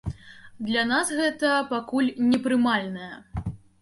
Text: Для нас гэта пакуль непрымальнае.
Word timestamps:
Для 0.69 0.85
нас 0.91 1.11
гэта 1.19 1.51
пакуль 1.73 2.09
непрымальнае. 2.31 3.13